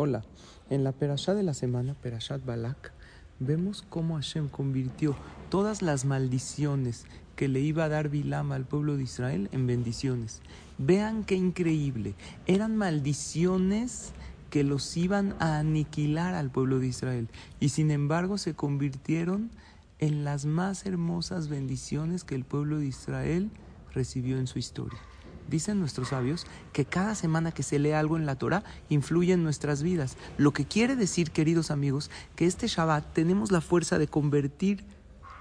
[0.00, 0.22] Hola,
[0.70, 2.92] en la perashá de la semana, Perashat Balak,
[3.40, 5.16] vemos cómo Hashem convirtió
[5.50, 7.04] todas las maldiciones
[7.34, 10.40] que le iba a dar Bilam al pueblo de Israel en bendiciones.
[10.78, 12.14] Vean qué increíble.
[12.46, 14.12] Eran maldiciones
[14.50, 17.28] que los iban a aniquilar al pueblo de Israel
[17.58, 19.50] y sin embargo se convirtieron
[19.98, 23.50] en las más hermosas bendiciones que el pueblo de Israel
[23.92, 25.00] recibió en su historia.
[25.48, 29.42] Dicen nuestros sabios que cada semana que se lee algo en la Torah influye en
[29.42, 30.16] nuestras vidas.
[30.36, 34.84] Lo que quiere decir, queridos amigos, que este Shabbat tenemos la fuerza de convertir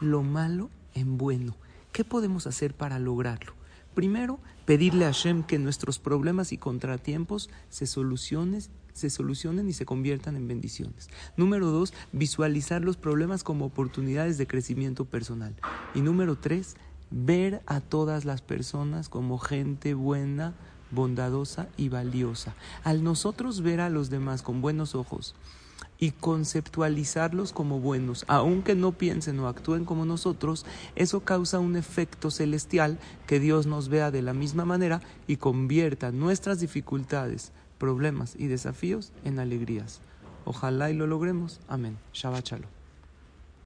[0.00, 1.56] lo malo en bueno.
[1.92, 3.54] ¿Qué podemos hacer para lograrlo?
[3.94, 8.60] Primero, pedirle a Hashem que nuestros problemas y contratiempos se solucionen,
[8.92, 11.08] se solucionen y se conviertan en bendiciones.
[11.36, 15.54] Número dos, visualizar los problemas como oportunidades de crecimiento personal.
[15.94, 16.76] Y número tres,
[17.10, 20.54] ver a todas las personas como gente buena,
[20.90, 22.54] bondadosa y valiosa.
[22.82, 25.34] Al nosotros ver a los demás con buenos ojos
[25.98, 32.30] y conceptualizarlos como buenos, aunque no piensen o actúen como nosotros, eso causa un efecto
[32.30, 38.46] celestial que Dios nos vea de la misma manera y convierta nuestras dificultades, problemas y
[38.46, 40.00] desafíos en alegrías.
[40.44, 41.60] Ojalá y lo logremos.
[41.68, 41.96] Amén.
[42.12, 42.83] Shabbat Shalom.